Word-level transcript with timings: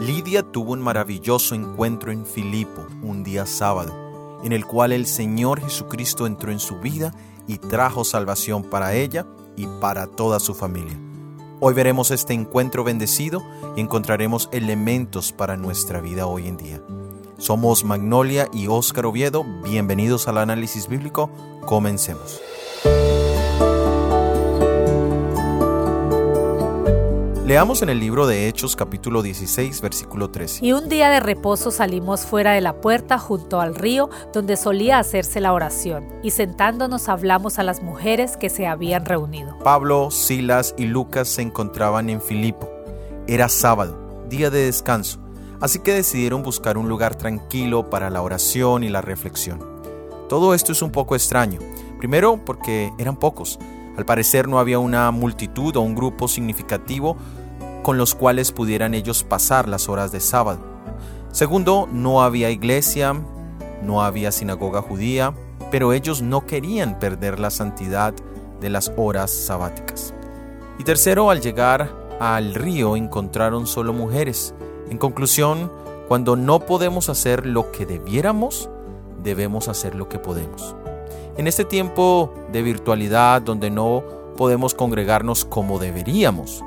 Lidia 0.00 0.44
tuvo 0.52 0.74
un 0.74 0.80
maravilloso 0.80 1.56
encuentro 1.56 2.12
en 2.12 2.24
Filipo 2.24 2.86
un 3.02 3.24
día 3.24 3.46
sábado, 3.46 3.92
en 4.44 4.52
el 4.52 4.64
cual 4.64 4.92
el 4.92 5.06
Señor 5.06 5.60
Jesucristo 5.60 6.28
entró 6.28 6.52
en 6.52 6.60
su 6.60 6.78
vida 6.78 7.12
y 7.48 7.58
trajo 7.58 8.04
salvación 8.04 8.62
para 8.62 8.94
ella 8.94 9.26
y 9.56 9.66
para 9.80 10.06
toda 10.06 10.38
su 10.38 10.54
familia. 10.54 10.96
Hoy 11.58 11.74
veremos 11.74 12.12
este 12.12 12.34
encuentro 12.34 12.84
bendecido 12.84 13.42
y 13.76 13.80
encontraremos 13.80 14.48
elementos 14.52 15.32
para 15.32 15.56
nuestra 15.56 16.00
vida 16.00 16.26
hoy 16.26 16.46
en 16.46 16.58
día. 16.58 16.80
Somos 17.38 17.82
Magnolia 17.82 18.48
y 18.52 18.68
Óscar 18.68 19.06
Oviedo, 19.06 19.44
bienvenidos 19.64 20.28
al 20.28 20.38
análisis 20.38 20.86
bíblico, 20.86 21.28
comencemos. 21.66 22.40
Leamos 27.46 27.80
en 27.80 27.90
el 27.90 28.00
libro 28.00 28.26
de 28.26 28.48
Hechos 28.48 28.74
capítulo 28.74 29.22
16 29.22 29.80
versículo 29.80 30.30
13. 30.30 30.66
Y 30.66 30.72
un 30.72 30.88
día 30.88 31.10
de 31.10 31.20
reposo 31.20 31.70
salimos 31.70 32.22
fuera 32.22 32.54
de 32.54 32.60
la 32.60 32.80
puerta 32.80 33.20
junto 33.20 33.60
al 33.60 33.76
río 33.76 34.10
donde 34.32 34.56
solía 34.56 34.98
hacerse 34.98 35.38
la 35.38 35.52
oración, 35.52 36.08
y 36.24 36.32
sentándonos 36.32 37.08
hablamos 37.08 37.60
a 37.60 37.62
las 37.62 37.84
mujeres 37.84 38.36
que 38.36 38.50
se 38.50 38.66
habían 38.66 39.06
reunido. 39.06 39.56
Pablo, 39.62 40.10
Silas 40.10 40.74
y 40.76 40.86
Lucas 40.86 41.28
se 41.28 41.42
encontraban 41.42 42.10
en 42.10 42.20
Filipo. 42.20 42.68
Era 43.28 43.48
sábado, 43.48 44.24
día 44.28 44.50
de 44.50 44.64
descanso, 44.64 45.20
así 45.60 45.78
que 45.78 45.94
decidieron 45.94 46.42
buscar 46.42 46.76
un 46.76 46.88
lugar 46.88 47.14
tranquilo 47.14 47.90
para 47.90 48.10
la 48.10 48.22
oración 48.22 48.82
y 48.82 48.88
la 48.88 49.02
reflexión. 49.02 49.64
Todo 50.28 50.52
esto 50.52 50.72
es 50.72 50.82
un 50.82 50.90
poco 50.90 51.14
extraño, 51.14 51.60
primero 52.00 52.40
porque 52.44 52.92
eran 52.98 53.14
pocos, 53.14 53.60
al 53.96 54.04
parecer 54.04 54.46
no 54.46 54.58
había 54.58 54.78
una 54.78 55.10
multitud 55.10 55.74
o 55.76 55.80
un 55.80 55.94
grupo 55.94 56.28
significativo 56.28 57.16
con 57.86 57.98
los 57.98 58.16
cuales 58.16 58.50
pudieran 58.50 58.94
ellos 58.94 59.22
pasar 59.22 59.68
las 59.68 59.88
horas 59.88 60.10
de 60.10 60.18
sábado. 60.18 60.58
Segundo, 61.30 61.88
no 61.92 62.20
había 62.20 62.50
iglesia, 62.50 63.14
no 63.80 64.02
había 64.02 64.32
sinagoga 64.32 64.82
judía, 64.82 65.34
pero 65.70 65.92
ellos 65.92 66.20
no 66.20 66.46
querían 66.46 66.98
perder 66.98 67.38
la 67.38 67.50
santidad 67.50 68.12
de 68.60 68.70
las 68.70 68.90
horas 68.96 69.30
sabáticas. 69.30 70.12
Y 70.80 70.82
tercero, 70.82 71.30
al 71.30 71.40
llegar 71.40 71.94
al 72.18 72.56
río 72.56 72.96
encontraron 72.96 73.68
solo 73.68 73.92
mujeres. 73.92 74.52
En 74.90 74.98
conclusión, 74.98 75.70
cuando 76.08 76.34
no 76.34 76.58
podemos 76.58 77.08
hacer 77.08 77.46
lo 77.46 77.70
que 77.70 77.86
debiéramos, 77.86 78.68
debemos 79.22 79.68
hacer 79.68 79.94
lo 79.94 80.08
que 80.08 80.18
podemos. 80.18 80.74
En 81.36 81.46
este 81.46 81.64
tiempo 81.64 82.34
de 82.50 82.62
virtualidad 82.62 83.42
donde 83.42 83.70
no 83.70 84.02
podemos 84.36 84.74
congregarnos 84.74 85.44
como 85.44 85.78
deberíamos, 85.78 86.64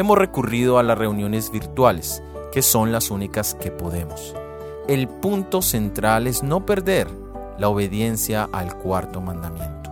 hemos 0.00 0.16
recurrido 0.16 0.78
a 0.78 0.82
las 0.82 0.96
reuniones 0.96 1.50
virtuales, 1.50 2.22
que 2.52 2.62
son 2.62 2.90
las 2.90 3.10
únicas 3.10 3.54
que 3.54 3.70
podemos. 3.70 4.34
El 4.88 5.08
punto 5.08 5.60
central 5.60 6.26
es 6.26 6.42
no 6.42 6.64
perder 6.64 7.06
la 7.58 7.68
obediencia 7.68 8.48
al 8.50 8.76
cuarto 8.78 9.20
mandamiento. 9.20 9.90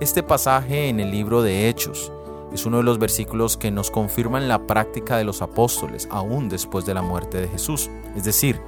Este 0.00 0.22
pasaje 0.22 0.88
en 0.88 1.00
el 1.00 1.10
libro 1.10 1.42
de 1.42 1.68
Hechos 1.68 2.12
es 2.52 2.66
uno 2.66 2.76
de 2.76 2.82
los 2.84 3.00
versículos 3.00 3.56
que 3.56 3.72
nos 3.72 3.90
confirman 3.90 4.46
la 4.46 4.64
práctica 4.64 5.16
de 5.16 5.24
los 5.24 5.42
apóstoles 5.42 6.06
aún 6.12 6.48
después 6.48 6.86
de 6.86 6.94
la 6.94 7.02
muerte 7.02 7.40
de 7.40 7.48
Jesús, 7.48 7.90
es 8.14 8.22
decir, 8.22 8.60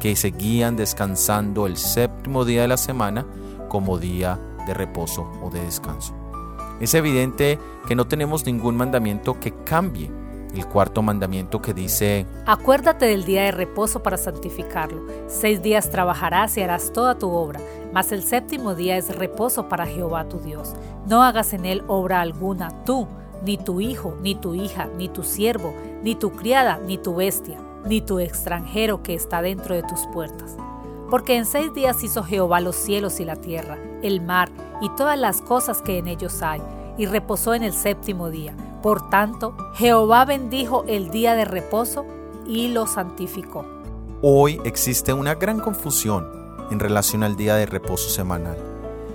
que 0.00 0.16
seguían 0.16 0.76
descansando 0.76 1.66
el 1.66 1.76
séptimo 1.76 2.46
día 2.46 2.62
de 2.62 2.68
la 2.68 2.78
semana 2.78 3.26
como 3.68 3.98
día 3.98 4.38
de 4.66 4.72
reposo 4.72 5.30
o 5.42 5.50
de 5.50 5.62
descanso. 5.62 6.23
Es 6.80 6.94
evidente 6.94 7.58
que 7.86 7.94
no 7.94 8.06
tenemos 8.06 8.46
ningún 8.46 8.76
mandamiento 8.76 9.38
que 9.38 9.52
cambie 9.64 10.10
el 10.54 10.66
cuarto 10.66 11.02
mandamiento 11.02 11.60
que 11.60 11.74
dice, 11.74 12.26
Acuérdate 12.46 13.06
del 13.06 13.24
día 13.24 13.42
de 13.42 13.50
reposo 13.50 14.02
para 14.02 14.16
santificarlo. 14.16 15.02
Seis 15.26 15.62
días 15.62 15.90
trabajarás 15.90 16.56
y 16.56 16.62
harás 16.62 16.92
toda 16.92 17.16
tu 17.16 17.30
obra, 17.30 17.60
mas 17.92 18.12
el 18.12 18.22
séptimo 18.22 18.74
día 18.74 18.96
es 18.96 19.14
reposo 19.16 19.68
para 19.68 19.86
Jehová 19.86 20.28
tu 20.28 20.38
Dios. 20.38 20.74
No 21.06 21.22
hagas 21.22 21.52
en 21.52 21.64
él 21.64 21.82
obra 21.88 22.20
alguna, 22.20 22.84
tú, 22.84 23.08
ni 23.44 23.58
tu 23.58 23.80
hijo, 23.80 24.16
ni 24.22 24.34
tu 24.34 24.54
hija, 24.54 24.88
ni 24.96 25.08
tu 25.08 25.22
siervo, 25.22 25.74
ni 26.02 26.14
tu 26.14 26.32
criada, 26.32 26.78
ni 26.86 26.98
tu 26.98 27.14
bestia, 27.16 27.58
ni 27.84 28.00
tu 28.00 28.18
extranjero 28.20 29.02
que 29.02 29.14
está 29.14 29.42
dentro 29.42 29.74
de 29.74 29.82
tus 29.82 30.06
puertas 30.12 30.56
porque 31.10 31.36
en 31.36 31.46
seis 31.46 31.72
días 31.72 32.02
hizo 32.02 32.22
Jehová 32.22 32.60
los 32.60 32.76
cielos 32.76 33.20
y 33.20 33.24
la 33.24 33.36
tierra, 33.36 33.78
el 34.02 34.20
mar 34.20 34.50
y 34.80 34.88
todas 34.90 35.18
las 35.18 35.40
cosas 35.40 35.82
que 35.82 35.98
en 35.98 36.08
ellos 36.08 36.42
hay, 36.42 36.60
y 36.96 37.06
reposó 37.06 37.54
en 37.54 37.62
el 37.62 37.72
séptimo 37.72 38.30
día. 38.30 38.54
Por 38.82 39.08
tanto, 39.10 39.56
Jehová 39.74 40.24
bendijo 40.24 40.84
el 40.86 41.10
día 41.10 41.34
de 41.34 41.44
reposo 41.44 42.04
y 42.46 42.68
lo 42.68 42.86
santificó. 42.86 43.64
Hoy 44.22 44.60
existe 44.64 45.12
una 45.12 45.34
gran 45.34 45.60
confusión 45.60 46.26
en 46.70 46.80
relación 46.80 47.22
al 47.22 47.36
día 47.36 47.56
de 47.56 47.66
reposo 47.66 48.08
semanal. 48.08 48.56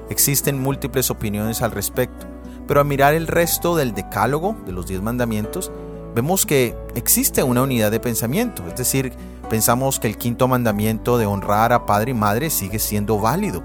Existen 0.09 0.61
múltiples 0.61 1.09
opiniones 1.09 1.61
al 1.61 1.71
respecto, 1.71 2.25
pero 2.67 2.79
al 2.79 2.85
mirar 2.87 3.13
el 3.13 3.27
resto 3.27 3.75
del 3.75 3.93
decálogo 3.93 4.55
de 4.65 4.71
los 4.71 4.87
diez 4.87 5.01
mandamientos, 5.01 5.71
vemos 6.15 6.45
que 6.45 6.75
existe 6.95 7.43
una 7.43 7.61
unidad 7.61 7.91
de 7.91 7.99
pensamiento, 7.99 8.63
es 8.67 8.75
decir, 8.75 9.13
pensamos 9.49 9.99
que 9.99 10.07
el 10.07 10.17
quinto 10.17 10.47
mandamiento 10.47 11.17
de 11.17 11.25
honrar 11.25 11.73
a 11.73 11.85
padre 11.85 12.11
y 12.11 12.13
madre 12.13 12.49
sigue 12.49 12.79
siendo 12.79 13.19
válido, 13.19 13.63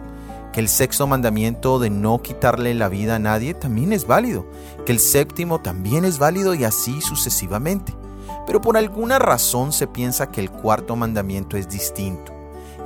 que 0.52 0.60
el 0.60 0.68
sexto 0.68 1.06
mandamiento 1.06 1.78
de 1.78 1.90
no 1.90 2.22
quitarle 2.22 2.74
la 2.74 2.88
vida 2.88 3.16
a 3.16 3.18
nadie 3.18 3.54
también 3.54 3.92
es 3.92 4.06
válido, 4.06 4.46
que 4.86 4.92
el 4.92 5.00
séptimo 5.00 5.60
también 5.60 6.04
es 6.04 6.18
válido 6.18 6.54
y 6.54 6.64
así 6.64 7.00
sucesivamente. 7.00 7.94
Pero 8.46 8.60
por 8.60 8.76
alguna 8.76 9.18
razón 9.18 9.72
se 9.72 9.86
piensa 9.86 10.30
que 10.30 10.40
el 10.40 10.50
cuarto 10.50 10.96
mandamiento 10.96 11.56
es 11.56 11.68
distinto 11.68 12.32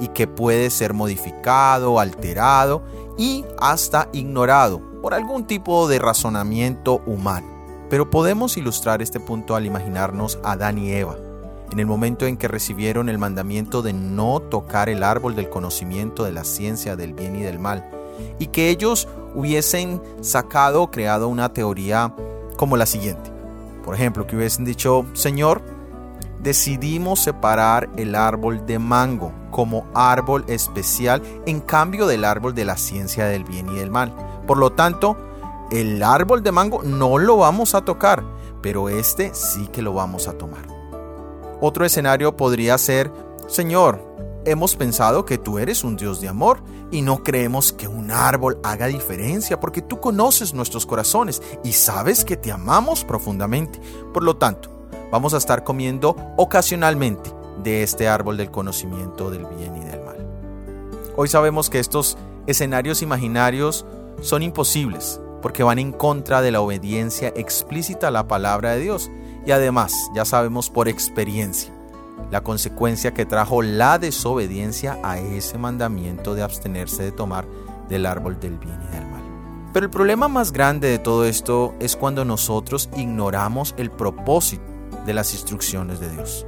y 0.01 0.09
que 0.09 0.27
puede 0.27 0.71
ser 0.71 0.95
modificado, 0.95 1.99
alterado 1.99 2.83
y 3.19 3.45
hasta 3.59 4.09
ignorado 4.13 4.81
por 5.03 5.15
algún 5.15 5.45
tipo 5.45 5.89
de 5.89 5.99
razonamiento 5.99 7.03
humano. 7.07 7.58
Pero 7.91 8.11
podemos 8.11 8.57
ilustrar 8.57 9.03
este 9.03 9.21
punto 9.21 9.55
al 9.57 9.67
imaginarnos 9.67 10.39
a 10.43 10.53
Adán 10.53 10.79
y 10.79 10.93
Eva, 10.93 11.17
en 11.71 11.81
el 11.81 11.87
momento 11.87 12.27
en 12.27 12.37
que 12.37 12.49
recibieron 12.49 13.09
el 13.09 13.19
mandamiento 13.19 13.83
de 13.83 13.93
no 13.93 14.41
tocar 14.41 14.89
el 14.89 15.03
árbol 15.03 15.35
del 15.37 15.49
conocimiento 15.49 16.25
de 16.25 16.33
la 16.33 16.45
ciencia 16.45 16.97
del 16.97 17.13
bien 17.15 17.37
y 17.37 17.43
del 17.43 17.59
mal, 17.59 17.89
y 18.39 18.47
que 18.49 18.71
ellos 18.71 19.09
hubiesen 19.35 20.03
sacado 20.21 20.83
o 20.83 20.91
creado 20.91 21.29
una 21.29 21.53
teoría 21.53 22.15
como 22.57 22.77
la 22.77 22.87
siguiente. 22.87 23.31
Por 23.85 23.95
ejemplo, 23.95 24.27
que 24.27 24.37
hubiesen 24.37 24.65
dicho, 24.65 25.07
Señor, 25.15 25.63
decidimos 26.41 27.21
separar 27.21 27.89
el 27.97 28.15
árbol 28.15 28.67
de 28.67 28.79
mango 28.79 29.33
como 29.51 29.87
árbol 29.95 30.45
especial 30.47 31.23
en 31.47 31.61
cambio 31.61 32.07
del 32.07 32.25
árbol 32.25 32.55
de 32.55 32.65
la 32.65 32.77
ciencia 32.77 33.27
del 33.27 33.45
bien 33.45 33.69
y 33.71 33.77
del 33.77 33.91
mal. 33.91 34.15
Por 34.47 34.59
lo 34.59 34.71
tanto, 34.71 35.17
el 35.71 36.03
árbol 36.03 36.43
de 36.43 36.53
mango 36.53 36.83
no 36.83 37.19
lo 37.19 37.37
vamos 37.37 37.75
a 37.75 37.85
tocar, 37.85 38.25
pero 38.63 38.89
este 38.89 39.35
sí 39.35 39.67
que 39.69 39.83
lo 39.83 39.93
vamos 39.93 40.27
a 40.27 40.33
tomar. 40.33 40.67
Otro 41.61 41.85
escenario 41.85 42.37
podría 42.37 42.79
ser, 42.79 43.13
Señor, 43.49 44.03
hemos 44.45 44.77
pensado 44.77 45.25
que 45.25 45.37
tú 45.37 45.59
eres 45.59 45.85
un 45.85 45.97
Dios 45.97 46.21
de 46.21 46.29
amor 46.29 46.63
y 46.91 47.03
no 47.03 47.23
creemos 47.23 47.73
que 47.73 47.87
un 47.87 48.11
árbol 48.11 48.59
haga 48.63 48.87
diferencia 48.87 49.61
porque 49.61 49.83
tú 49.83 50.01
conoces 50.01 50.55
nuestros 50.55 50.87
corazones 50.87 51.43
y 51.63 51.73
sabes 51.73 52.25
que 52.25 52.37
te 52.37 52.51
amamos 52.51 53.05
profundamente. 53.05 53.79
Por 54.15 54.23
lo 54.23 54.37
tanto, 54.37 54.71
vamos 55.13 55.35
a 55.35 55.39
estar 55.39 55.65
comiendo 55.65 56.17
ocasionalmente 56.37 57.31
de 57.63 57.83
este 57.83 58.09
árbol 58.09 58.37
del 58.39 58.51
conocimiento 58.51 59.31
del 59.31 59.45
bien 59.45 59.77
y 59.77 59.85
del 59.85 60.03
mal. 60.03 60.27
Hoy 61.17 61.29
sabemos 61.29 61.69
que 61.69 61.79
estos 61.79 62.17
escenarios 62.47 63.03
imaginarios 63.03 63.85
son 64.23 64.43
imposibles 64.43 65.21
porque 65.41 65.63
van 65.63 65.79
en 65.79 65.93
contra 65.93 66.43
de 66.43 66.51
la 66.51 66.61
obediencia 66.61 67.33
explícita 67.37 68.09
a 68.09 68.11
la 68.11 68.29
palabra 68.29 68.73
de 68.73 68.81
Dios. 68.81 69.11
Y 69.47 69.53
además, 69.53 69.95
ya 70.15 70.25
sabemos 70.25 70.71
por 70.71 70.89
experiencia, 70.89 71.73
la 72.31 72.43
consecuencia 72.43 73.15
que 73.15 73.27
trajo 73.27 73.63
la 73.63 73.99
desobediencia 73.99 74.99
a 75.03 75.19
ese 75.19 75.59
mandamiento 75.59 76.35
de 76.35 76.43
abstenerse 76.43 77.03
de 77.03 77.13
tomar 77.13 77.47
del 77.89 78.07
árbol 78.07 78.39
del 78.41 78.59
bien 78.59 78.79
y 78.89 78.95
del 78.95 79.07
mal. 79.07 79.23
Pero 79.73 79.87
el 79.87 79.91
problema 79.91 80.29
más 80.29 80.53
grande 80.53 80.89
de 80.89 80.99
todo 80.99 81.25
esto 81.25 81.75
es 81.81 81.97
cuando 81.97 82.25
nosotros 82.25 82.91
ignoramos 82.97 83.75
el 83.79 83.91
propósito 83.91 84.65
de 85.07 85.15
las 85.15 85.33
instrucciones 85.33 86.01
de 86.01 86.11
Dios. 86.11 86.47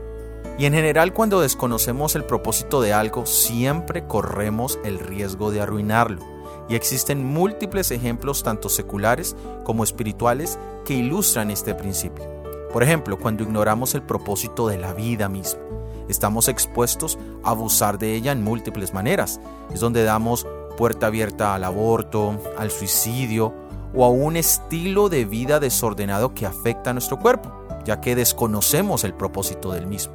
Y 0.58 0.66
en 0.66 0.74
general 0.74 1.14
cuando 1.14 1.40
desconocemos 1.40 2.16
el 2.16 2.24
propósito 2.24 2.82
de 2.82 2.92
algo, 2.92 3.24
siempre 3.24 4.06
corremos 4.06 4.78
el 4.84 4.98
riesgo 4.98 5.50
de 5.50 5.62
arruinarlo 5.62 6.39
y 6.70 6.76
existen 6.76 7.26
múltiples 7.26 7.90
ejemplos 7.90 8.44
tanto 8.44 8.68
seculares 8.68 9.34
como 9.64 9.82
espirituales 9.82 10.58
que 10.84 10.94
ilustran 10.94 11.50
este 11.50 11.74
principio. 11.74 12.24
Por 12.72 12.84
ejemplo, 12.84 13.18
cuando 13.18 13.42
ignoramos 13.42 13.96
el 13.96 14.02
propósito 14.02 14.68
de 14.68 14.78
la 14.78 14.94
vida 14.94 15.28
misma, 15.28 15.60
estamos 16.08 16.46
expuestos 16.46 17.18
a 17.42 17.50
abusar 17.50 17.98
de 17.98 18.14
ella 18.14 18.30
en 18.30 18.44
múltiples 18.44 18.94
maneras. 18.94 19.40
Es 19.74 19.80
donde 19.80 20.04
damos 20.04 20.46
puerta 20.76 21.08
abierta 21.08 21.54
al 21.54 21.64
aborto, 21.64 22.40
al 22.56 22.70
suicidio 22.70 23.52
o 23.92 24.04
a 24.04 24.08
un 24.08 24.36
estilo 24.36 25.08
de 25.08 25.24
vida 25.24 25.58
desordenado 25.58 26.34
que 26.34 26.46
afecta 26.46 26.90
a 26.90 26.92
nuestro 26.92 27.18
cuerpo, 27.18 27.52
ya 27.84 28.00
que 28.00 28.14
desconocemos 28.14 29.02
el 29.02 29.14
propósito 29.14 29.72
del 29.72 29.88
mismo. 29.88 30.14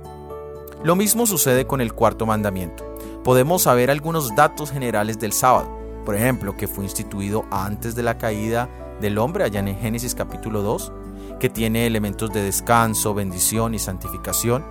Lo 0.83 0.95
mismo 0.95 1.25
sucede 1.25 1.67
con 1.67 1.81
el 1.81 1.93
cuarto 1.93 2.25
mandamiento. 2.25 2.95
Podemos 3.25 3.63
saber 3.63 3.91
algunos 3.91 4.33
datos 4.35 4.71
generales 4.71 5.19
del 5.19 5.33
sábado, 5.33 5.84
por 6.05 6.15
ejemplo, 6.15 6.55
que 6.55 6.67
fue 6.67 6.83
instituido 6.83 7.45
antes 7.51 7.95
de 7.95 8.03
la 8.03 8.17
caída 8.17 8.69
del 9.01 9.17
hombre 9.17 9.43
allá 9.43 9.59
en 9.59 9.75
Génesis 9.77 10.15
capítulo 10.15 10.61
2, 10.61 10.91
que 11.39 11.49
tiene 11.49 11.85
elementos 11.85 12.31
de 12.31 12.43
descanso, 12.43 13.13
bendición 13.13 13.73
y 13.73 13.79
santificación, 13.79 14.63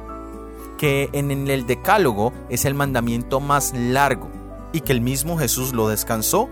que 0.78 1.10
en 1.12 1.31
el 1.48 1.66
decálogo 1.66 2.32
es 2.48 2.64
el 2.64 2.75
mandamiento 2.75 3.40
más 3.40 3.75
largo 3.75 4.28
y 4.72 4.81
que 4.81 4.92
el 4.92 5.00
mismo 5.00 5.36
Jesús 5.36 5.72
lo 5.72 5.88
descansó 5.88 6.48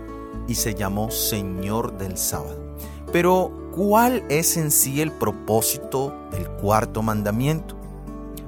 y 0.47 0.55
se 0.55 0.75
llamó 0.75 1.11
Señor 1.11 1.97
del 1.97 2.17
sábado. 2.17 2.75
Pero, 3.11 3.51
¿cuál 3.75 4.23
es 4.29 4.57
en 4.57 4.71
sí 4.71 5.01
el 5.01 5.11
propósito 5.11 6.13
del 6.31 6.47
cuarto 6.49 7.01
mandamiento? 7.01 7.75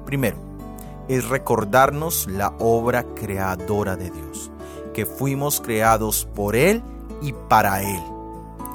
Primero, 0.06 0.38
es 1.08 1.28
recordarnos 1.30 2.28
la 2.28 2.54
obra 2.60 3.04
creadora 3.16 3.96
de 3.96 4.10
Dios, 4.10 4.52
que 4.96 5.06
fuimos 5.06 5.60
creados 5.60 6.26
por 6.34 6.56
Él 6.56 6.82
y 7.22 7.34
para 7.50 7.84
Él. 7.84 8.02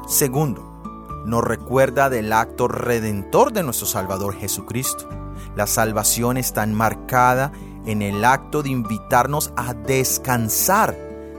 Segundo, 0.06 1.22
nos 1.24 1.42
recuerda 1.42 2.10
del 2.10 2.32
acto 2.34 2.68
redentor 2.68 3.52
de 3.54 3.62
nuestro 3.62 3.86
Salvador 3.86 4.34
Jesucristo. 4.34 5.08
La 5.56 5.66
salvación 5.66 6.36
está 6.36 6.62
enmarcada 6.62 7.52
en 7.86 8.02
el 8.02 8.22
acto 8.24 8.62
de 8.62 8.68
invitarnos 8.68 9.52
a 9.56 9.72
descansar 9.72 10.94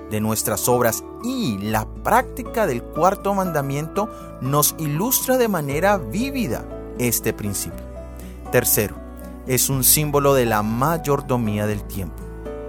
de 0.09 0.19
nuestras 0.19 0.67
obras 0.67 1.03
y 1.23 1.59
la 1.59 1.85
práctica 1.85 2.65
del 2.65 2.81
cuarto 2.81 3.35
mandamiento 3.35 4.09
nos 4.41 4.73
ilustra 4.79 5.37
de 5.37 5.47
manera 5.47 5.97
vívida 5.97 6.65
este 6.97 7.33
principio. 7.33 7.85
Tercero, 8.51 8.95
es 9.45 9.69
un 9.69 9.83
símbolo 9.83 10.33
de 10.33 10.45
la 10.45 10.63
mayordomía 10.63 11.67
del 11.67 11.83
tiempo. 11.83 12.15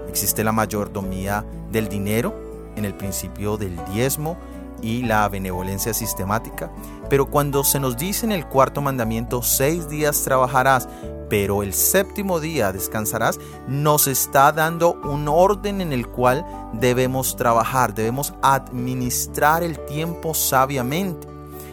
Existe 0.07 0.43
la 0.43 0.51
mayordomía 0.51 1.43
del 1.73 1.89
dinero 1.89 2.33
en 2.77 2.85
el 2.85 2.93
principio 2.93 3.57
del 3.57 3.77
diezmo 3.93 4.37
y 4.81 5.01
la 5.01 5.27
benevolencia 5.29 5.93
sistemática, 5.93 6.71
pero 7.09 7.25
cuando 7.27 7.63
se 7.63 7.79
nos 7.79 7.97
dice 7.97 8.25
en 8.25 8.33
el 8.33 8.45
cuarto 8.45 8.81
mandamiento, 8.81 9.41
seis 9.41 9.87
días 9.89 10.23
trabajarás, 10.23 10.89
pero 11.29 11.63
el 11.63 11.73
séptimo 11.73 12.39
día 12.39 12.71
descansarás, 12.71 13.39
nos 13.67 14.07
está 14.07 14.51
dando 14.51 14.99
un 15.03 15.27
orden 15.27 15.81
en 15.81 15.93
el 15.93 16.07
cual 16.07 16.45
debemos 16.73 17.35
trabajar, 17.35 17.93
debemos 17.93 18.33
administrar 18.41 19.63
el 19.63 19.79
tiempo 19.85 20.33
sabiamente. 20.33 21.27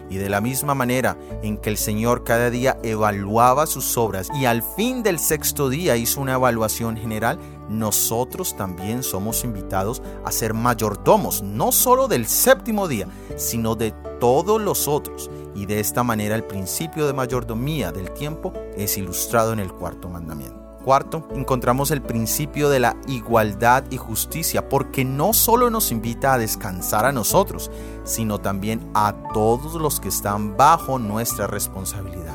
Y 0.08 0.16
de 0.16 0.28
la 0.28 0.40
misma 0.40 0.74
manera 0.74 1.16
en 1.42 1.56
que 1.56 1.70
el 1.70 1.76
Señor 1.76 2.24
cada 2.24 2.50
día 2.50 2.78
evaluaba 2.82 3.66
sus 3.66 3.96
obras 3.96 4.28
y 4.34 4.44
al 4.44 4.62
fin 4.62 5.04
del 5.04 5.20
sexto 5.20 5.68
día 5.68 5.96
hizo 5.96 6.20
una 6.20 6.34
evaluación 6.34 6.96
general, 6.96 7.38
nosotros 7.70 8.56
también 8.56 9.02
somos 9.02 9.44
invitados 9.44 10.02
a 10.24 10.32
ser 10.32 10.52
mayordomos, 10.54 11.42
no 11.42 11.72
solo 11.72 12.08
del 12.08 12.26
séptimo 12.26 12.88
día, 12.88 13.06
sino 13.36 13.76
de 13.76 13.92
todos 14.20 14.60
los 14.60 14.88
otros. 14.88 15.30
Y 15.54 15.66
de 15.66 15.80
esta 15.80 16.02
manera 16.02 16.34
el 16.34 16.44
principio 16.44 17.06
de 17.06 17.12
mayordomía 17.12 17.92
del 17.92 18.10
tiempo 18.10 18.52
es 18.76 18.98
ilustrado 18.98 19.52
en 19.52 19.60
el 19.60 19.72
cuarto 19.72 20.08
mandamiento. 20.08 20.60
Cuarto, 20.84 21.28
encontramos 21.34 21.90
el 21.90 22.00
principio 22.00 22.70
de 22.70 22.80
la 22.80 22.96
igualdad 23.06 23.84
y 23.90 23.98
justicia, 23.98 24.68
porque 24.68 25.04
no 25.04 25.34
solo 25.34 25.68
nos 25.68 25.92
invita 25.92 26.32
a 26.32 26.38
descansar 26.38 27.04
a 27.04 27.12
nosotros, 27.12 27.70
sino 28.02 28.38
también 28.38 28.90
a 28.94 29.14
todos 29.34 29.74
los 29.74 30.00
que 30.00 30.08
están 30.08 30.56
bajo 30.56 30.98
nuestra 30.98 31.46
responsabilidad. 31.46 32.29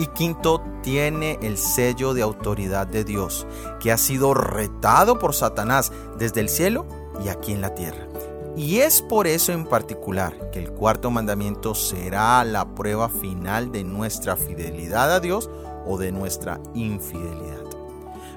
Y 0.00 0.06
quinto, 0.06 0.62
tiene 0.82 1.38
el 1.42 1.58
sello 1.58 2.14
de 2.14 2.22
autoridad 2.22 2.86
de 2.86 3.04
Dios, 3.04 3.46
que 3.80 3.92
ha 3.92 3.98
sido 3.98 4.32
retado 4.32 5.18
por 5.18 5.34
Satanás 5.34 5.92
desde 6.18 6.40
el 6.40 6.48
cielo 6.48 6.86
y 7.22 7.28
aquí 7.28 7.52
en 7.52 7.60
la 7.60 7.74
tierra. 7.74 8.08
Y 8.56 8.78
es 8.78 9.02
por 9.02 9.26
eso 9.26 9.52
en 9.52 9.66
particular 9.66 10.50
que 10.52 10.58
el 10.58 10.70
cuarto 10.70 11.10
mandamiento 11.10 11.74
será 11.74 12.42
la 12.44 12.74
prueba 12.74 13.10
final 13.10 13.72
de 13.72 13.84
nuestra 13.84 14.36
fidelidad 14.36 15.14
a 15.14 15.20
Dios 15.20 15.50
o 15.86 15.98
de 15.98 16.12
nuestra 16.12 16.60
infidelidad. 16.72 17.60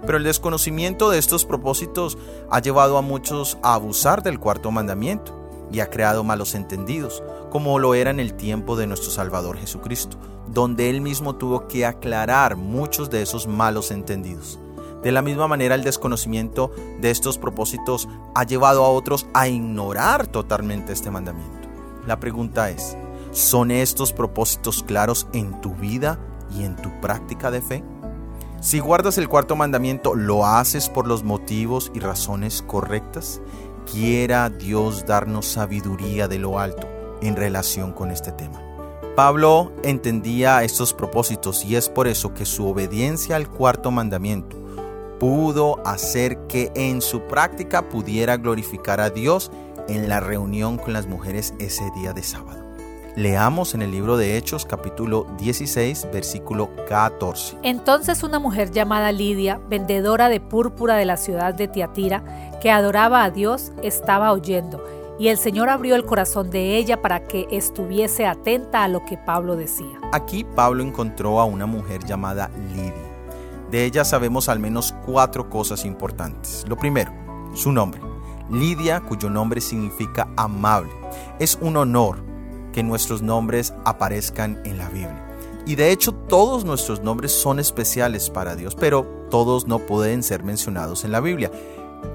Pero 0.06 0.18
el 0.18 0.26
desconocimiento 0.26 1.12
de 1.12 1.18
estos 1.18 1.46
propósitos 1.46 2.18
ha 2.50 2.60
llevado 2.60 2.98
a 2.98 3.02
muchos 3.02 3.58
a 3.64 3.76
abusar 3.76 4.22
del 4.22 4.38
cuarto 4.38 4.70
mandamiento 4.70 5.43
y 5.72 5.80
ha 5.80 5.90
creado 5.90 6.24
malos 6.24 6.56
entendidos, 6.56 7.24
como 7.50 7.80
lo 7.80 7.96
era 7.96 8.12
en 8.12 8.20
el 8.20 8.34
tiempo 8.34 8.76
de 8.76 8.88
nuestro 8.88 9.12
Salvador 9.12 9.58
Jesucristo, 9.58 10.18
donde 10.48 10.90
él 10.90 11.02
mismo 11.02 11.36
tuvo 11.36 11.68
que 11.68 11.86
aclarar 11.86 12.56
muchos 12.56 13.10
de 13.10 13.22
esos 13.22 13.48
malos 13.48 13.92
entendidos. 13.92 14.60
De 15.04 15.12
la 15.12 15.22
misma 15.22 15.48
manera, 15.48 15.76
el 15.76 15.84
desconocimiento 15.84 16.72
de 17.02 17.12
estos 17.12 17.38
propósitos 17.38 18.08
ha 18.36 18.46
llevado 18.46 18.86
a 18.86 18.90
otros 18.90 19.28
a 19.34 19.48
ignorar 19.50 20.28
totalmente 20.28 20.94
este 20.94 21.12
mandamiento. 21.12 21.68
La 22.08 22.20
pregunta 22.20 22.70
es, 22.70 22.96
¿son 23.32 23.72
estos 23.72 24.14
propósitos 24.14 24.82
claros 24.82 25.28
en 25.34 25.60
tu 25.60 25.76
vida 25.76 26.20
y 26.56 26.64
en 26.64 26.76
tu 26.78 26.90
práctica 27.02 27.52
de 27.52 27.62
fe? 27.62 27.84
Si 28.62 28.80
guardas 28.80 29.18
el 29.18 29.28
cuarto 29.28 29.58
mandamiento, 29.58 30.16
¿lo 30.16 30.46
haces 30.46 30.88
por 30.88 31.06
los 31.06 31.24
motivos 31.24 31.92
y 31.94 32.00
razones 32.00 32.62
correctas? 32.62 33.42
Quiera 33.92 34.50
Dios 34.50 35.06
darnos 35.06 35.46
sabiduría 35.46 36.28
de 36.28 36.40
lo 36.40 36.60
alto 36.60 36.88
en 37.22 37.36
relación 37.36 37.94
con 37.94 38.12
este 38.12 38.32
tema. 38.32 38.62
Pablo 39.16 39.72
entendía 39.84 40.64
estos 40.64 40.94
propósitos 40.94 41.64
y 41.66 41.76
es 41.76 41.90
por 41.90 42.08
eso 42.08 42.34
que 42.34 42.46
su 42.46 42.68
obediencia 42.68 43.36
al 43.36 43.48
cuarto 43.48 43.92
mandamiento 43.92 44.58
pudo 45.20 45.80
hacer 45.86 46.48
que 46.48 46.72
en 46.76 47.02
su 47.02 47.22
práctica 47.22 47.90
pudiera 47.90 48.38
glorificar 48.38 49.00
a 49.00 49.10
Dios 49.10 49.52
en 49.88 50.10
la 50.10 50.20
reunión 50.20 50.78
con 50.78 50.94
las 50.94 51.06
mujeres 51.06 51.54
ese 51.60 51.84
día 51.96 52.14
de 52.14 52.24
sábado. 52.24 52.63
Leamos 53.16 53.76
en 53.76 53.84
el 53.84 53.92
libro 53.92 54.18
de 54.18 54.38
Hechos 54.38 54.66
capítulo 54.66 55.28
16 55.38 56.08
versículo 56.12 56.72
14. 56.90 57.60
Entonces 57.62 58.24
una 58.24 58.40
mujer 58.40 58.72
llamada 58.72 59.12
Lidia, 59.12 59.62
vendedora 59.70 60.30
de 60.30 60.40
púrpura 60.40 60.96
de 60.96 61.06
la 61.06 61.18
ciudad 61.18 61.54
de 61.54 61.68
Tiatira, 61.68 62.24
que 62.60 62.72
adoraba 62.72 63.24
a 63.24 63.30
Dios, 63.30 63.72
estaba 63.84 64.32
oyendo, 64.32 64.84
y 65.20 65.28
el 65.28 65.38
Señor 65.38 65.70
abrió 65.70 65.94
el 65.94 66.06
corazón 66.06 66.50
de 66.50 66.76
ella 66.76 67.04
para 67.04 67.28
que 67.28 67.46
estuviese 67.52 68.26
atenta 68.26 68.84
a 68.84 68.88
lo 68.88 69.06
que 69.06 69.16
Pablo 69.16 69.56
decía. 69.56 70.00
Aquí 70.12 70.44
Pablo 70.44 70.82
encontró 70.82 71.40
a 71.40 71.46
una 71.46 71.68
mujer 71.68 72.04
llamada 72.06 72.50
Lidia. 72.74 73.14
De 73.70 73.86
ella 73.86 74.06
sabemos 74.06 74.50
al 74.50 74.58
menos 74.58 74.96
cuatro 75.06 75.52
cosas 75.52 75.86
importantes. 75.86 76.66
Lo 76.68 76.78
primero, 76.78 77.12
su 77.54 77.72
nombre. 77.72 78.02
Lidia, 78.50 79.02
cuyo 79.02 79.30
nombre 79.30 79.62
significa 79.62 80.28
amable. 80.36 80.90
Es 81.38 81.60
un 81.62 81.78
honor 81.78 82.33
que 82.74 82.84
nuestros 82.84 83.22
nombres 83.22 83.74
aparezcan 83.86 84.62
en 84.66 84.78
la 84.78 84.90
Biblia. 84.90 85.30
Y 85.66 85.76
de 85.76 85.92
hecho 85.92 86.12
todos 86.12 86.66
nuestros 86.66 87.02
nombres 87.02 87.32
son 87.32 87.60
especiales 87.60 88.30
para 88.30 88.56
Dios, 88.58 88.76
pero 88.76 89.06
todos 89.30 89.66
no 89.66 89.80
pueden 89.80 90.24
ser 90.24 90.44
mencionados 90.44 91.06
en 91.06 91.14
la 91.14 91.22
Biblia. 91.22 91.52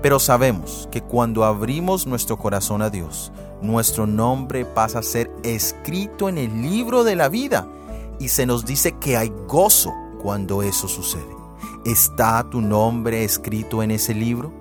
Pero 0.02 0.18
sabemos 0.18 0.86
que 0.92 1.00
cuando 1.00 1.44
abrimos 1.44 2.06
nuestro 2.06 2.36
corazón 2.36 2.82
a 2.82 2.90
Dios, 2.90 3.32
nuestro 3.62 4.06
nombre 4.06 4.66
pasa 4.66 4.98
a 4.98 5.02
ser 5.02 5.30
escrito 5.42 6.28
en 6.28 6.36
el 6.36 6.60
libro 6.60 7.04
de 7.04 7.16
la 7.16 7.30
vida 7.30 7.66
y 8.18 8.28
se 8.28 8.44
nos 8.44 8.66
dice 8.66 8.92
que 9.00 9.16
hay 9.16 9.32
gozo 9.46 9.94
cuando 10.22 10.62
eso 10.62 10.88
sucede. 10.88 11.38
¿Está 11.86 12.48
tu 12.50 12.60
nombre 12.60 13.24
escrito 13.24 13.82
en 13.82 13.92
ese 13.92 14.12
libro? 14.12 14.52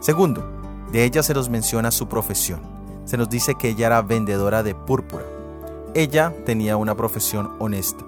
Segundo, 0.00 0.48
de 0.92 1.04
ella 1.04 1.24
se 1.24 1.34
nos 1.34 1.48
menciona 1.48 1.90
su 1.90 2.06
profesión 2.06 2.77
se 3.08 3.16
nos 3.16 3.30
dice 3.30 3.54
que 3.54 3.70
ella 3.70 3.86
era 3.86 4.02
vendedora 4.02 4.62
de 4.62 4.74
púrpura. 4.74 5.24
Ella 5.94 6.34
tenía 6.44 6.76
una 6.76 6.94
profesión 6.94 7.52
honesta. 7.58 8.04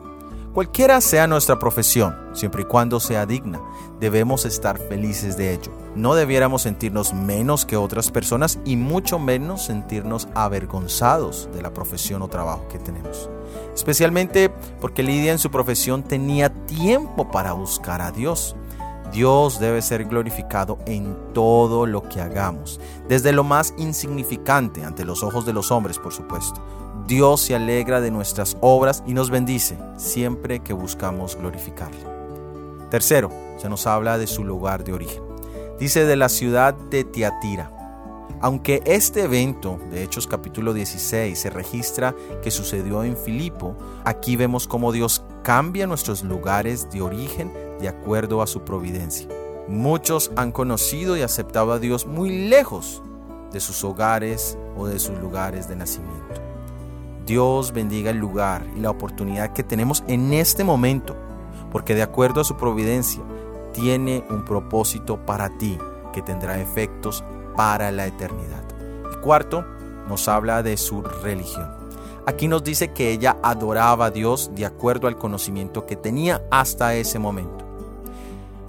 Cualquiera 0.53 1.01
sea 1.01 1.27
nuestra 1.27 1.59
profesión, 1.59 2.15
siempre 2.35 2.63
y 2.63 2.65
cuando 2.67 3.01
sea 3.01 3.25
digna, 3.25 3.63
debemos 3.99 4.45
estar 4.45 4.77
felices 4.77 5.39
de 5.39 5.55
ello. 5.55 5.73
No 5.95 6.15
debiéramos 6.15 6.63
sentirnos 6.63 7.15
menos 7.15 7.65
que 7.65 7.79
otras 7.79 8.11
personas 8.11 8.59
y 8.67 8.77
mucho 8.77 9.19
menos 9.19 9.65
sentirnos 9.65 10.29
avergonzados 10.35 11.49
de 11.55 11.63
la 11.63 11.73
profesión 11.73 12.21
o 12.21 12.29
trabajo 12.29 12.69
que 12.69 12.79
tenemos. 12.79 13.31
Especialmente 13.75 14.51
porque 14.83 15.03
Lidia 15.03 15.33
en 15.33 15.39
su 15.39 15.51
profesión 15.51 16.03
tenía 16.03 16.53
tiempo 16.67 17.31
para 17.31 17.53
buscar 17.53 18.03
a 18.03 18.11
Dios. 18.13 18.55
Dios 19.13 19.59
debe 19.59 19.83
ser 19.83 20.05
glorificado 20.05 20.79
en 20.87 21.17
todo 21.35 21.87
lo 21.87 22.03
que 22.09 22.21
hagamos, 22.21 22.81
desde 23.09 23.33
lo 23.33 23.43
más 23.43 23.75
insignificante 23.77 24.85
ante 24.85 25.05
los 25.05 25.23
ojos 25.23 25.45
de 25.45 25.53
los 25.53 25.73
hombres, 25.73 25.99
por 25.99 26.13
supuesto. 26.13 26.63
Dios 27.07 27.41
se 27.41 27.57
alegra 27.57 28.01
de 28.01 28.13
nuestras 28.13 28.57
obras 28.61 29.03
y 29.07 29.15
nos 29.15 29.31
bendice 29.31 29.77
siempre 29.97 30.61
que 30.61 30.73
buscamos 30.73 31.37
glorificarle. 31.37 32.05
Tercero, 32.89 33.31
se 33.59 33.69
nos 33.69 33.87
habla 33.87 34.17
de 34.17 34.29
su 34.29 34.45
lugar 34.45 34.85
de 34.85 34.93
origen. 34.93 35.23
Dice 35.81 36.05
de 36.05 36.17
la 36.17 36.29
ciudad 36.29 36.75
de 36.75 37.05
Tiatira. 37.05 37.73
Aunque 38.41 38.81
este 38.87 39.25
evento 39.25 39.79
de 39.91 40.03
Hechos 40.05 40.27
capítulo 40.27 40.73
16 40.73 41.39
se 41.39 41.51
registra 41.51 42.15
que 42.43 42.51
sucedió 42.51 43.03
en 43.03 43.17
Filipo, 43.17 43.77
aquí 44.05 44.37
vemos 44.37 44.67
cómo 44.67 44.93
Dios 44.93 45.25
cambia 45.43 45.87
nuestros 45.87 46.23
lugares 46.23 46.91
de 46.91 47.03
origen 47.03 47.53
de 47.81 47.89
acuerdo 47.89 48.43
a 48.43 48.47
su 48.47 48.63
providencia. 48.63 49.29
Muchos 49.69 50.31
han 50.37 50.53
conocido 50.53 51.17
y 51.17 51.23
aceptado 51.23 51.73
a 51.73 51.79
Dios 51.79 52.07
muy 52.07 52.49
lejos 52.49 53.03
de 53.53 53.61
sus 53.61 53.85
hogares 53.85 54.59
o 54.77 54.87
de 54.87 54.99
sus 54.99 55.19
lugares 55.19 55.69
de 55.69 55.77
nacimiento. 55.77 56.41
Dios 57.27 57.73
bendiga 57.73 58.11
el 58.11 58.17
lugar 58.17 58.67
y 58.77 58.81
la 58.81 58.91
oportunidad 58.91 59.53
que 59.53 59.63
tenemos 59.63 60.03
en 60.09 60.33
este 60.33 60.65
momento, 60.65 61.17
porque 61.71 61.95
de 61.95 62.03
acuerdo 62.03 62.41
a 62.41 62.45
su 62.45 62.57
providencia, 62.57 63.23
tiene 63.73 64.25
un 64.31 64.45
propósito 64.45 65.25
para 65.25 65.57
ti 65.59 65.79
que 66.13 66.23
tendrá 66.23 66.61
efectos 66.61 67.23
para 67.57 67.93
la 67.93 68.07
eternidad. 68.07 68.65
Y 69.13 69.17
cuarto, 69.21 69.65
nos 70.09 70.27
habla 70.27 70.63
de 70.63 70.77
su 70.77 71.03
religión. 71.03 71.71
Aquí 72.27 72.49
nos 72.49 72.65
dice 72.65 72.93
que 72.93 73.13
ella 73.13 73.37
adoraba 73.43 74.07
a 74.07 74.11
Dios 74.11 74.51
de 74.55 74.67
acuerdo 74.67 75.07
al 75.07 75.17
conocimiento 75.17 75.87
que 75.87 75.97
tenía 75.97 76.43
hasta 76.51 76.95
ese 76.95 77.19
momento. 77.19 77.70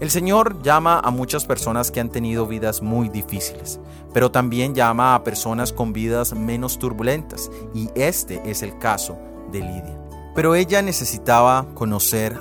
El 0.01 0.09
Señor 0.09 0.63
llama 0.63 0.99
a 0.99 1.11
muchas 1.11 1.45
personas 1.45 1.91
que 1.91 1.99
han 1.99 2.09
tenido 2.09 2.47
vidas 2.47 2.81
muy 2.81 3.07
difíciles, 3.07 3.79
pero 4.15 4.31
también 4.31 4.73
llama 4.73 5.13
a 5.13 5.23
personas 5.23 5.71
con 5.71 5.93
vidas 5.93 6.33
menos 6.33 6.79
turbulentas, 6.79 7.51
y 7.75 7.87
este 7.93 8.41
es 8.49 8.63
el 8.63 8.79
caso 8.79 9.19
de 9.51 9.59
Lidia. 9.59 10.01
Pero 10.33 10.55
ella 10.55 10.81
necesitaba 10.81 11.67
conocer 11.75 12.35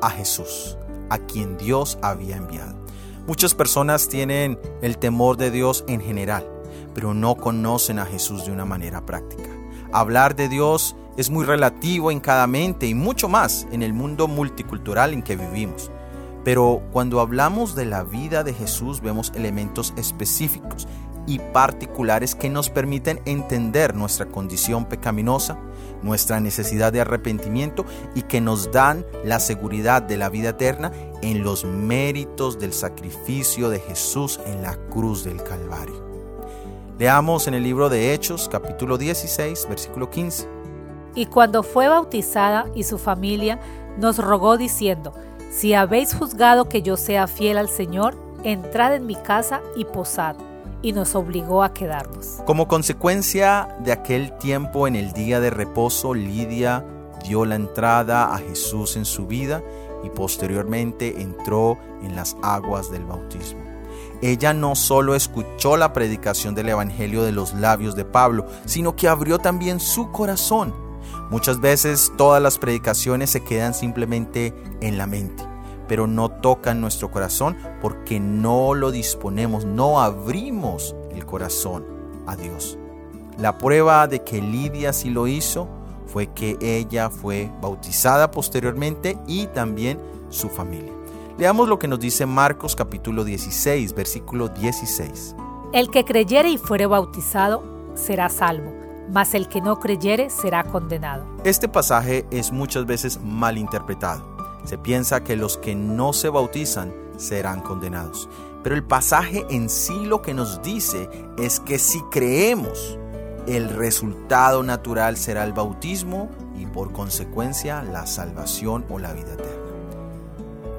a 0.00 0.08
Jesús, 0.08 0.78
a 1.10 1.18
quien 1.18 1.58
Dios 1.58 1.98
había 2.00 2.38
enviado. 2.38 2.74
Muchas 3.26 3.52
personas 3.52 4.08
tienen 4.08 4.58
el 4.80 4.96
temor 4.96 5.36
de 5.36 5.50
Dios 5.50 5.84
en 5.86 6.00
general, 6.00 6.48
pero 6.94 7.12
no 7.12 7.34
conocen 7.34 7.98
a 7.98 8.06
Jesús 8.06 8.46
de 8.46 8.52
una 8.52 8.64
manera 8.64 9.04
práctica. 9.04 9.50
Hablar 9.92 10.36
de 10.36 10.48
Dios 10.48 10.96
es 11.18 11.28
muy 11.28 11.44
relativo 11.44 12.10
en 12.10 12.20
cada 12.20 12.46
mente 12.46 12.86
y 12.86 12.94
mucho 12.94 13.28
más 13.28 13.66
en 13.72 13.82
el 13.82 13.92
mundo 13.92 14.26
multicultural 14.26 15.12
en 15.12 15.22
que 15.22 15.36
vivimos. 15.36 15.90
Pero 16.44 16.82
cuando 16.92 17.20
hablamos 17.20 17.74
de 17.74 17.86
la 17.86 18.04
vida 18.04 18.44
de 18.44 18.52
Jesús 18.52 19.00
vemos 19.00 19.32
elementos 19.34 19.94
específicos 19.96 20.86
y 21.26 21.38
particulares 21.38 22.34
que 22.34 22.50
nos 22.50 22.68
permiten 22.68 23.20
entender 23.24 23.94
nuestra 23.94 24.26
condición 24.26 24.84
pecaminosa, 24.84 25.58
nuestra 26.02 26.38
necesidad 26.40 26.92
de 26.92 27.00
arrepentimiento 27.00 27.86
y 28.14 28.22
que 28.22 28.42
nos 28.42 28.70
dan 28.72 29.06
la 29.24 29.40
seguridad 29.40 30.02
de 30.02 30.18
la 30.18 30.28
vida 30.28 30.50
eterna 30.50 30.92
en 31.22 31.42
los 31.42 31.64
méritos 31.64 32.58
del 32.58 32.74
sacrificio 32.74 33.70
de 33.70 33.80
Jesús 33.80 34.38
en 34.44 34.60
la 34.60 34.76
cruz 34.90 35.24
del 35.24 35.42
Calvario. 35.42 36.04
Leamos 36.98 37.48
en 37.48 37.54
el 37.54 37.62
libro 37.62 37.88
de 37.88 38.12
Hechos 38.12 38.50
capítulo 38.52 38.98
16 38.98 39.66
versículo 39.68 40.10
15. 40.10 40.46
Y 41.14 41.26
cuando 41.26 41.62
fue 41.62 41.88
bautizada 41.88 42.66
y 42.74 42.82
su 42.82 42.98
familia 42.98 43.60
nos 43.98 44.18
rogó 44.18 44.58
diciendo, 44.58 45.14
si 45.54 45.72
habéis 45.72 46.12
juzgado 46.14 46.68
que 46.68 46.82
yo 46.82 46.96
sea 46.96 47.28
fiel 47.28 47.58
al 47.58 47.68
Señor, 47.68 48.16
entrad 48.42 48.94
en 48.96 49.06
mi 49.06 49.14
casa 49.14 49.62
y 49.76 49.84
posad 49.84 50.36
y 50.82 50.92
nos 50.92 51.14
obligó 51.14 51.62
a 51.62 51.72
quedarnos. 51.72 52.42
Como 52.44 52.66
consecuencia 52.66 53.68
de 53.84 53.92
aquel 53.92 54.36
tiempo 54.38 54.88
en 54.88 54.96
el 54.96 55.12
día 55.12 55.38
de 55.38 55.50
reposo, 55.50 56.12
Lidia 56.12 56.84
dio 57.26 57.44
la 57.44 57.54
entrada 57.54 58.34
a 58.34 58.38
Jesús 58.38 58.96
en 58.96 59.04
su 59.04 59.26
vida 59.26 59.62
y 60.02 60.10
posteriormente 60.10 61.22
entró 61.22 61.78
en 62.02 62.16
las 62.16 62.36
aguas 62.42 62.90
del 62.90 63.04
bautismo. 63.04 63.62
Ella 64.22 64.52
no 64.52 64.74
solo 64.74 65.14
escuchó 65.14 65.76
la 65.76 65.92
predicación 65.92 66.54
del 66.54 66.70
Evangelio 66.70 67.22
de 67.22 67.32
los 67.32 67.54
labios 67.54 67.94
de 67.94 68.04
Pablo, 68.04 68.46
sino 68.66 68.96
que 68.96 69.08
abrió 69.08 69.38
también 69.38 69.78
su 69.78 70.10
corazón. 70.10 70.74
Muchas 71.30 71.60
veces 71.60 72.12
todas 72.18 72.42
las 72.42 72.58
predicaciones 72.58 73.30
se 73.30 73.42
quedan 73.42 73.72
simplemente 73.72 74.52
en 74.80 74.98
la 74.98 75.06
mente 75.06 75.43
pero 75.88 76.06
no 76.06 76.28
tocan 76.30 76.80
nuestro 76.80 77.10
corazón 77.10 77.56
porque 77.80 78.20
no 78.20 78.74
lo 78.74 78.90
disponemos, 78.90 79.64
no 79.64 80.00
abrimos 80.00 80.94
el 81.12 81.24
corazón 81.26 81.84
a 82.26 82.36
Dios. 82.36 82.78
La 83.38 83.58
prueba 83.58 84.06
de 84.06 84.22
que 84.22 84.40
Lidia 84.40 84.92
sí 84.92 85.10
lo 85.10 85.26
hizo 85.26 85.68
fue 86.06 86.28
que 86.28 86.56
ella 86.60 87.10
fue 87.10 87.50
bautizada 87.60 88.30
posteriormente 88.30 89.18
y 89.26 89.46
también 89.48 89.98
su 90.28 90.48
familia. 90.48 90.92
Leamos 91.38 91.68
lo 91.68 91.78
que 91.78 91.88
nos 91.88 91.98
dice 91.98 92.26
Marcos 92.26 92.76
capítulo 92.76 93.24
16, 93.24 93.94
versículo 93.94 94.48
16. 94.48 95.34
El 95.72 95.90
que 95.90 96.04
creyere 96.04 96.50
y 96.50 96.58
fuere 96.58 96.86
bautizado 96.86 97.64
será 97.94 98.28
salvo, 98.28 98.72
mas 99.10 99.34
el 99.34 99.48
que 99.48 99.60
no 99.60 99.80
creyere 99.80 100.30
será 100.30 100.62
condenado. 100.62 101.26
Este 101.42 101.68
pasaje 101.68 102.24
es 102.30 102.52
muchas 102.52 102.86
veces 102.86 103.20
mal 103.20 103.58
interpretado. 103.58 104.33
Se 104.64 104.78
piensa 104.78 105.22
que 105.22 105.36
los 105.36 105.58
que 105.58 105.74
no 105.74 106.12
se 106.12 106.28
bautizan 106.28 106.92
serán 107.16 107.60
condenados. 107.60 108.28
Pero 108.62 108.74
el 108.74 108.82
pasaje 108.82 109.44
en 109.50 109.68
sí 109.68 110.06
lo 110.06 110.22
que 110.22 110.32
nos 110.32 110.62
dice 110.62 111.08
es 111.36 111.60
que 111.60 111.78
si 111.78 112.00
creemos, 112.10 112.98
el 113.46 113.68
resultado 113.68 114.62
natural 114.62 115.18
será 115.18 115.44
el 115.44 115.52
bautismo 115.52 116.30
y 116.56 116.64
por 116.64 116.92
consecuencia 116.92 117.82
la 117.82 118.06
salvación 118.06 118.86
o 118.88 118.98
la 118.98 119.12
vida 119.12 119.34
eterna. 119.34 119.52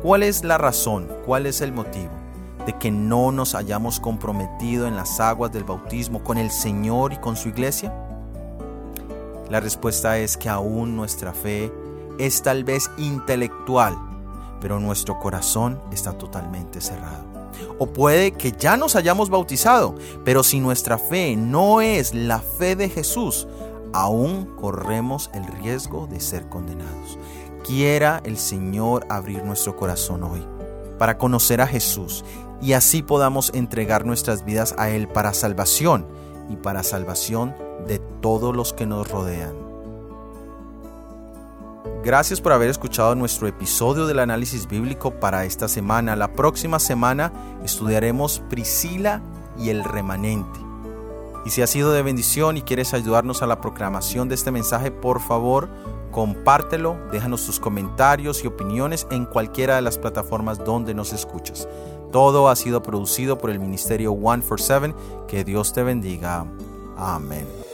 ¿Cuál 0.01 0.24
es 0.24 0.44
la 0.44 0.58
razón? 0.58 1.08
¿Cuál 1.25 1.46
es 1.46 1.62
el 1.62 1.72
motivo 1.72 2.10
de 2.65 2.74
que 2.74 2.89
no 2.89 3.32
nos 3.32 3.54
hayamos 3.54 4.00
comprometido 4.00 4.88
en 4.88 4.96
las 4.96 5.20
aguas 5.20 5.51
del 5.51 5.63
bautismo 5.63 6.24
con 6.24 6.39
el 6.39 6.50
Señor 6.50 7.13
y 7.13 7.18
con 7.18 7.36
su 7.36 7.50
iglesia? 7.50 7.94
La 9.50 9.60
respuesta 9.60 10.18
es 10.18 10.38
que 10.38 10.50
aún 10.50 10.96
nuestra 10.96 11.34
fe 11.34 11.72
es 12.19 12.41
tal 12.41 12.63
vez 12.63 12.89
intelectual, 12.98 13.98
pero 14.62 14.79
nuestro 14.79 15.19
corazón 15.19 15.81
está 15.91 16.13
totalmente 16.17 16.81
cerrado. 16.81 17.24
O 17.79 17.88
puede 17.88 18.31
que 18.31 18.51
ya 18.51 18.77
nos 18.77 18.95
hayamos 18.95 19.29
bautizado, 19.29 19.95
pero 20.24 20.43
si 20.43 20.60
nuestra 20.60 20.98
fe 20.98 21.36
no 21.36 21.81
es 21.81 22.13
la 22.13 22.39
fe 22.39 22.75
de 22.75 22.89
Jesús, 22.89 23.48
aún 23.93 24.45
corremos 24.60 25.29
el 25.34 25.45
riesgo 25.45 26.07
de 26.07 26.19
ser 26.19 26.50
condenados. 26.50 27.17
Quiera 27.65 28.22
el 28.24 28.38
Señor 28.38 29.05
abrir 29.10 29.43
nuestro 29.43 29.75
corazón 29.75 30.24
hoy 30.24 30.45
para 31.00 31.17
conocer 31.17 31.62
a 31.62 31.67
Jesús 31.67 32.24
y 32.62 32.74
así 32.74 33.01
podamos 33.01 33.51
entregar 33.53 34.05
nuestras 34.05 34.45
vidas 34.45 34.75
a 34.77 34.89
Él 34.89 35.07
para 35.07 35.34
salvación 35.34 36.07
y 36.50 36.55
para 36.55 36.84
salvación 36.84 37.55
de 37.88 38.00
todos 38.22 38.55
los 38.55 38.74
que 38.74 38.86
nos 38.86 39.10
rodean. 39.10 39.64
Gracias 42.06 42.40
por 42.40 42.52
haber 42.52 42.70
escuchado 42.70 43.16
nuestro 43.16 43.48
episodio 43.48 44.06
del 44.06 44.20
análisis 44.20 44.68
bíblico 44.68 45.20
para 45.20 45.44
esta 45.44 45.68
semana. 45.68 46.16
La 46.16 46.34
próxima 46.34 46.78
semana 46.78 47.34
estudiaremos 47.64 48.44
Priscila 48.48 49.24
y 49.58 49.70
el 49.70 49.84
remanente. 49.84 50.60
Y 51.48 51.50
si 51.50 51.64
ha 51.64 51.68
sido 51.68 51.92
de 51.94 52.04
bendición 52.04 52.58
y 52.58 52.62
quieres 52.62 52.94
ayudarnos 52.94 53.42
a 53.42 53.48
la 53.48 53.60
proclamación 53.60 54.30
de 54.30 54.36
este 54.36 54.52
mensaje, 54.52 54.92
por 54.92 55.20
favor, 55.20 55.68
compártelo, 56.12 56.96
déjanos 57.12 57.44
tus 57.44 57.60
comentarios 57.60 58.44
y 58.44 58.48
opiniones 58.48 59.08
en 59.10 59.26
cualquiera 59.26 59.78
de 59.78 59.82
las 59.82 59.98
plataformas 59.98 60.64
donde 60.64 60.94
nos 60.94 61.12
escuchas. 61.12 61.68
Todo 62.12 62.50
ha 62.50 62.56
sido 62.56 62.84
producido 62.84 63.40
por 63.40 63.50
el 63.50 63.60
Ministerio 63.60 64.12
One 64.12 64.44
for 64.44 64.62
Seven. 64.62 64.94
Que 65.28 65.44
Dios 65.44 65.74
te 65.74 65.82
bendiga. 65.82 66.46
Amén. 66.98 67.64